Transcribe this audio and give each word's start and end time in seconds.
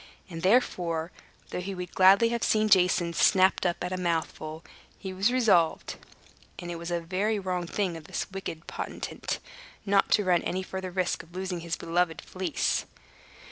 And 0.31 0.41
therefore, 0.41 1.11
though 1.51 1.59
he 1.61 1.75
would 1.75 1.93
gladly 1.93 2.29
have 2.29 2.41
seen 2.41 2.69
Jason 2.69 3.13
snapped 3.13 3.67
up 3.67 3.83
at 3.83 3.93
a 3.93 3.97
mouthful, 3.99 4.63
he 4.97 5.13
was 5.13 5.31
resolved 5.31 5.97
(and 6.57 6.71
it 6.71 6.77
was 6.79 6.89
a 6.89 6.99
very 7.01 7.37
wrong 7.37 7.67
thing 7.67 7.95
of 7.95 8.05
this 8.05 8.25
wicked 8.31 8.65
potentate) 8.65 9.37
not 9.85 10.09
to 10.13 10.23
run 10.23 10.41
any 10.41 10.63
further 10.63 10.89
risk 10.89 11.21
of 11.21 11.35
losing 11.35 11.59
his 11.59 11.75
beloved 11.75 12.19
Fleece. 12.19 12.87